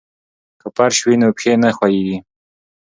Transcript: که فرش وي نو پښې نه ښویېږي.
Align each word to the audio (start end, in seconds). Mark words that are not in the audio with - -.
که 0.59 0.67
فرش 0.75 0.97
وي 1.05 1.15
نو 1.21 1.29
پښې 1.37 1.53
نه 1.63 1.69
ښویېږي. 1.75 2.17